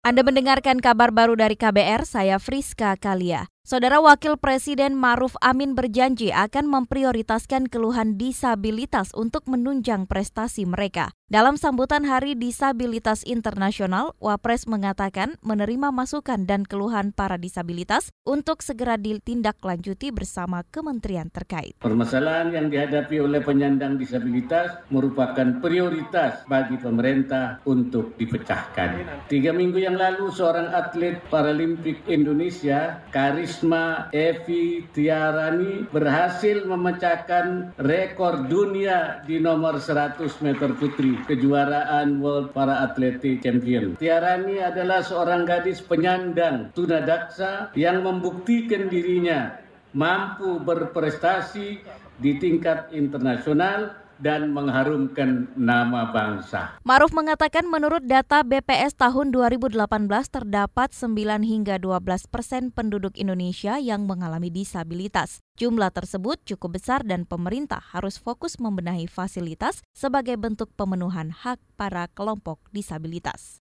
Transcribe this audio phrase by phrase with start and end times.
[0.00, 3.52] Anda mendengarkan kabar baru dari KBR, saya Friska Kalia.
[3.60, 11.12] Saudara Wakil Presiden Maruf Amin berjanji akan memprioritaskan keluhan disabilitas untuk menunjang prestasi mereka.
[11.30, 18.98] Dalam sambutan Hari Disabilitas Internasional, Wapres mengatakan menerima masukan dan keluhan para disabilitas untuk segera
[18.98, 21.78] ditindaklanjuti bersama kementerian terkait.
[21.78, 29.22] Permasalahan yang dihadapi oleh penyandang disabilitas merupakan prioritas bagi pemerintah untuk dipecahkan.
[29.30, 38.46] Tiga minggu yang lalu, seorang atlet Paralimpik Indonesia, Karis Risma Evi Tiarani berhasil memecahkan rekor
[38.46, 43.98] dunia di nomor 100 meter putri kejuaraan World Para Athletic Champion.
[43.98, 49.58] Tiarani adalah seorang gadis penyandang tunadaksa yang membuktikan dirinya
[49.98, 51.82] mampu berprestasi
[52.22, 56.76] di tingkat internasional dan mengharumkan nama bangsa.
[56.84, 59.80] Maruf mengatakan menurut data BPS tahun 2018
[60.28, 65.40] terdapat 9 hingga 12 persen penduduk Indonesia yang mengalami disabilitas.
[65.56, 72.08] Jumlah tersebut cukup besar dan pemerintah harus fokus membenahi fasilitas sebagai bentuk pemenuhan hak para
[72.12, 73.60] kelompok disabilitas.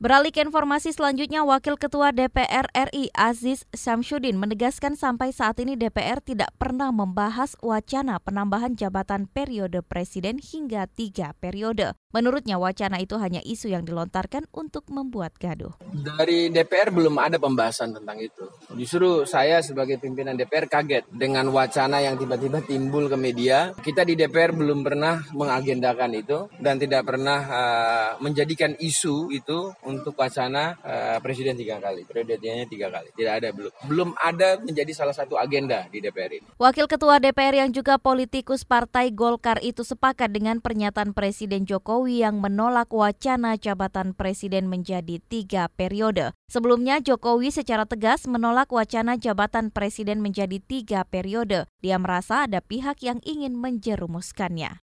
[0.00, 6.24] Beralih ke informasi selanjutnya, Wakil Ketua DPR RI Aziz Samsudin menegaskan sampai saat ini DPR
[6.24, 11.92] tidak pernah membahas wacana penambahan jabatan periode presiden hingga tiga periode.
[12.16, 15.76] Menurutnya wacana itu hanya isu yang dilontarkan untuk membuat gaduh.
[15.94, 18.48] Dari DPR belum ada pembahasan tentang itu.
[18.74, 23.76] Justru saya sebagai pimpinan DPR kaget dengan wacana yang tiba-tiba timbul ke media.
[23.78, 30.14] Kita di DPR belum pernah mengagendakan itu dan tidak pernah uh, menjadikan isu itu untuk
[30.14, 32.06] wacana uh, presiden tiga kali.
[32.06, 33.10] Periodenya tiga kali.
[33.10, 33.72] Tidak ada belum.
[33.90, 36.46] Belum ada menjadi salah satu agenda di DPR ini.
[36.54, 42.38] Wakil Ketua DPR yang juga politikus Partai Golkar itu sepakat dengan pernyataan Presiden Jokowi yang
[42.38, 46.36] menolak wacana jabatan presiden menjadi tiga periode.
[46.50, 51.70] Sebelumnya, Jokowi secara tegas menolak wacana jabatan presiden menjadi tiga periode.
[51.80, 54.82] Dia merasa ada pihak yang ingin menjerumuskannya.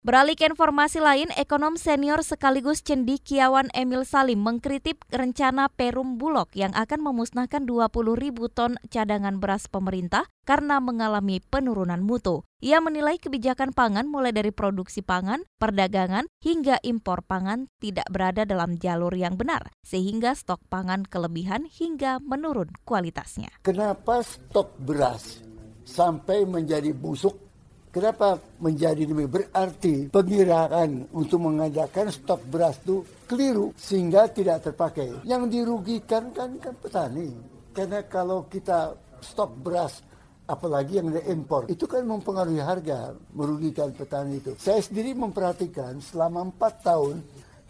[0.00, 6.72] Beralih ke informasi lain, ekonom senior sekaligus cendikiawan Emil Salim mengkritik rencana Perum Bulog yang
[6.72, 12.48] akan memusnahkan 20 ribu ton cadangan beras pemerintah karena mengalami penurunan mutu.
[12.64, 18.80] Ia menilai kebijakan pangan mulai dari produksi pangan, perdagangan, hingga impor pangan tidak berada dalam
[18.80, 23.52] jalur yang benar, sehingga stok pangan kelebihan hingga menurun kualitasnya.
[23.60, 25.44] Kenapa stok beras
[25.84, 27.49] sampai menjadi busuk
[27.90, 29.50] Kenapa menjadi demikian?
[29.50, 35.26] Berarti pengiraan untuk mengadakan stok beras itu keliru sehingga tidak terpakai.
[35.26, 37.34] Yang dirugikan kan kan petani.
[37.74, 40.06] Karena kalau kita stok beras
[40.46, 44.54] apalagi yang diimpor itu kan mempengaruhi harga, merugikan petani itu.
[44.58, 47.22] Saya sendiri memperhatikan selama empat tahun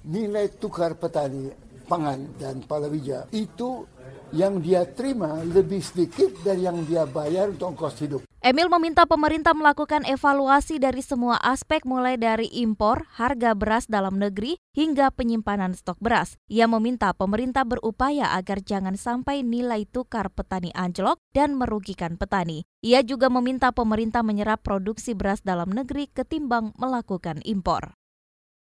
[0.04, 1.48] nilai tukar petani
[1.84, 3.84] pangan dan palawija itu
[4.32, 8.29] yang dia terima lebih sedikit dari yang dia bayar untuk ongkos hidup.
[8.40, 14.56] Emil meminta pemerintah melakukan evaluasi dari semua aspek mulai dari impor, harga beras dalam negeri,
[14.72, 16.40] hingga penyimpanan stok beras.
[16.48, 22.64] Ia meminta pemerintah berupaya agar jangan sampai nilai tukar petani anjlok dan merugikan petani.
[22.80, 28.00] Ia juga meminta pemerintah menyerap produksi beras dalam negeri ketimbang melakukan impor.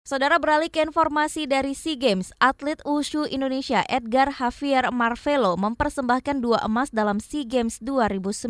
[0.02, 6.58] Saudara beralih ke informasi dari SEA Games, atlet Wushu Indonesia Edgar Javier Marvelo mempersembahkan dua
[6.66, 8.50] emas dalam SEA Games 2019.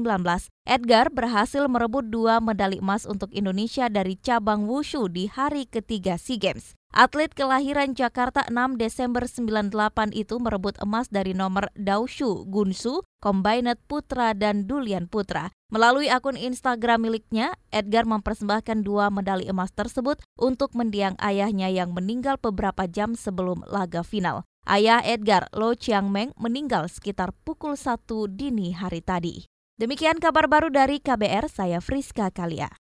[0.64, 6.40] Edgar berhasil merebut dua medali emas untuk Indonesia dari cabang Wushu di hari ketiga SEA
[6.40, 6.72] Games.
[6.96, 14.32] Atlet kelahiran Jakarta 6 Desember 98 itu merebut emas dari nomor Daushu Gunsu, Combined Putra
[14.32, 15.52] dan Dulian Putra.
[15.72, 22.36] Melalui akun Instagram miliknya, Edgar mempersembahkan dua medali emas tersebut untuk mendiang ayahnya yang meninggal
[22.36, 24.44] beberapa jam sebelum laga final.
[24.68, 28.04] Ayah Edgar, Lo Chiang Meng, meninggal sekitar pukul 1
[28.36, 29.48] dini hari tadi.
[29.80, 32.81] Demikian kabar baru dari KBR, saya Friska Kalia.